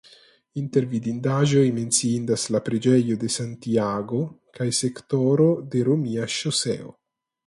Inter 0.59 0.85
vidindaĵoj 0.93 1.65
menciindas 1.75 2.45
la 2.55 2.61
preĝejo 2.69 3.17
de 3.25 3.29
Santiago 3.35 4.21
kaj 4.59 4.67
sektoro 4.79 5.49
de 5.77 5.85
romia 5.91 6.27
ŝoseo. 6.39 6.91